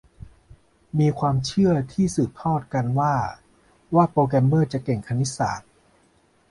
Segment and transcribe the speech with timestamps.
[0.99, 3.15] มีความเชื่อที่สืบทอดกันว่า
[3.95, 5.69] ว่าโปรแกรมเมอร์จะเก่งคณิตศาสตร์